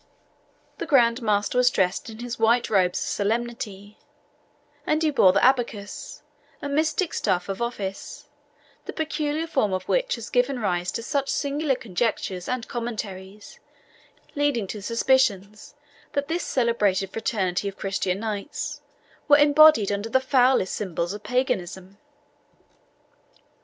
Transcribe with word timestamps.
The 0.79 0.87
Grand 0.87 1.21
Master 1.21 1.59
was 1.59 1.69
dressed 1.69 2.09
in 2.09 2.17
his 2.21 2.39
white 2.39 2.71
robes 2.71 2.97
of 2.99 3.05
solemnity, 3.05 3.99
and 4.83 5.03
he 5.03 5.11
bore 5.11 5.31
the 5.31 5.45
ABACUS, 5.47 6.23
a 6.59 6.67
mystic 6.67 7.13
staff 7.13 7.47
of 7.47 7.61
office, 7.61 8.27
the 8.85 8.93
peculiar 8.93 9.45
form 9.45 9.73
of 9.73 9.83
which 9.87 10.15
has 10.15 10.31
given 10.31 10.57
rise 10.57 10.91
to 10.93 11.03
such 11.03 11.29
singular 11.29 11.75
conjectures 11.75 12.49
and 12.49 12.67
commentaries, 12.67 13.59
leading 14.33 14.65
to 14.69 14.81
suspicions 14.81 15.75
that 16.13 16.27
this 16.27 16.43
celebrated 16.43 17.11
fraternity 17.13 17.67
of 17.67 17.77
Christian 17.77 18.21
knights 18.21 18.81
were 19.27 19.37
embodied 19.37 19.91
under 19.91 20.09
the 20.09 20.19
foulest 20.19 20.73
symbols 20.73 21.13
of 21.13 21.21
paganism. 21.21 21.99